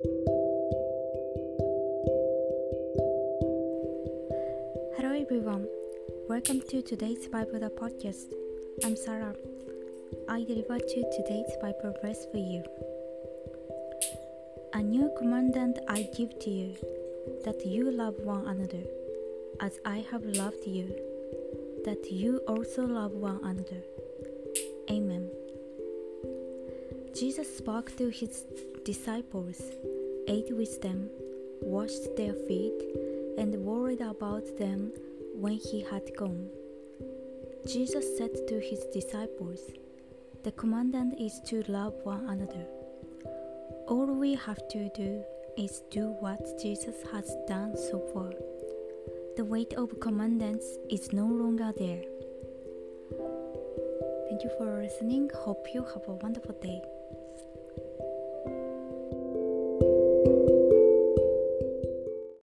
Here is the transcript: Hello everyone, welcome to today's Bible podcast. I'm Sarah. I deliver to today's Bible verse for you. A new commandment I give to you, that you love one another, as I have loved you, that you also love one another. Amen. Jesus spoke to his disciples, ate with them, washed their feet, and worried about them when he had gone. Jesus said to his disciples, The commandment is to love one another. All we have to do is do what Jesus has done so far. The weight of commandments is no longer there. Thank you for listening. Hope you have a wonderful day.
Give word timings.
Hello 0.00 0.14
everyone, 5.10 5.66
welcome 6.28 6.60
to 6.68 6.82
today's 6.82 7.26
Bible 7.26 7.58
podcast. 7.70 8.32
I'm 8.84 8.94
Sarah. 8.94 9.34
I 10.28 10.44
deliver 10.44 10.78
to 10.78 11.10
today's 11.16 11.50
Bible 11.60 11.96
verse 12.00 12.28
for 12.30 12.38
you. 12.38 12.62
A 14.74 14.82
new 14.82 15.10
commandment 15.18 15.80
I 15.88 16.08
give 16.16 16.38
to 16.42 16.50
you, 16.50 16.76
that 17.44 17.66
you 17.66 17.90
love 17.90 18.14
one 18.20 18.46
another, 18.46 18.84
as 19.58 19.80
I 19.84 20.04
have 20.12 20.22
loved 20.22 20.64
you, 20.64 20.94
that 21.84 22.06
you 22.12 22.36
also 22.46 22.86
love 22.86 23.14
one 23.14 23.40
another. 23.42 23.82
Amen. 24.88 25.17
Jesus 27.14 27.56
spoke 27.56 27.96
to 27.96 28.10
his 28.10 28.44
disciples, 28.84 29.60
ate 30.28 30.54
with 30.54 30.80
them, 30.82 31.10
washed 31.60 32.16
their 32.16 32.34
feet, 32.34 32.82
and 33.38 33.54
worried 33.56 34.00
about 34.00 34.56
them 34.58 34.92
when 35.34 35.54
he 35.54 35.82
had 35.82 36.16
gone. 36.16 36.48
Jesus 37.66 38.16
said 38.16 38.46
to 38.48 38.60
his 38.60 38.84
disciples, 38.92 39.60
The 40.44 40.52
commandment 40.52 41.18
is 41.18 41.40
to 41.46 41.62
love 41.68 41.94
one 42.04 42.24
another. 42.28 42.66
All 43.86 44.06
we 44.06 44.34
have 44.34 44.66
to 44.68 44.88
do 44.94 45.24
is 45.56 45.82
do 45.90 46.08
what 46.20 46.60
Jesus 46.60 46.96
has 47.12 47.36
done 47.46 47.76
so 47.76 47.98
far. 48.12 48.32
The 49.36 49.44
weight 49.44 49.74
of 49.74 49.98
commandments 50.00 50.66
is 50.90 51.12
no 51.12 51.26
longer 51.26 51.72
there. 51.76 52.02
Thank 54.28 54.44
you 54.44 54.50
for 54.56 54.80
listening. 54.80 55.30
Hope 55.34 55.68
you 55.74 55.82
have 55.82 56.06
a 56.06 56.12
wonderful 56.12 56.54
day. 56.60 56.82